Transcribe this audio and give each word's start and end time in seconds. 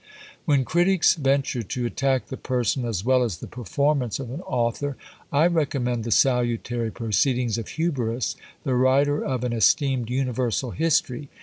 When 0.45 0.65
critics 0.65 1.13
venture 1.13 1.61
to 1.61 1.85
attack 1.85 2.29
the 2.29 2.35
person 2.35 2.85
as 2.85 3.05
well 3.05 3.21
as 3.21 3.37
the 3.37 3.45
performance 3.45 4.17
of 4.19 4.31
an 4.31 4.41
author, 4.41 4.97
I 5.31 5.45
recommend 5.45 6.05
the 6.05 6.09
salutary 6.11 6.89
proceedings 6.89 7.59
of 7.59 7.67
Huberus, 7.67 8.35
the 8.63 8.73
writer 8.73 9.23
of 9.23 9.43
an 9.43 9.53
esteemed 9.53 10.09
Universal 10.09 10.71
History. 10.71 11.29